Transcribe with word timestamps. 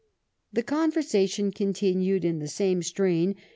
* 0.29 0.41
The 0.53 0.63
conversation 0.63 1.51
continued 1.51 2.25
in 2.25 2.39
the 2.39 2.47
same 2.47 2.81
strain. 2.81 3.35